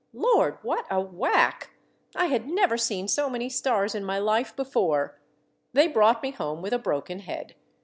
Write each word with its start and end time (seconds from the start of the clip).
Lord! 0.13 0.57
what 0.63 0.87
a 0.89 0.99
whack! 0.99 1.75
I 2.15 2.25
had 2.25 2.47
never 2.49 2.75
seen 2.75 3.07
so 3.07 3.29
many 3.29 3.49
stars 3.49 3.93
in 3.93 4.03
my 4.03 4.19
Hfe 4.19 4.55
before. 4.55 5.19
They 5.73 5.87
brought 5.87 6.23
me 6.23 6.31
home 6.31 6.63
with 6.63 6.73
a 6.73 6.79
broken 6.79 7.19
head. 7.19 7.53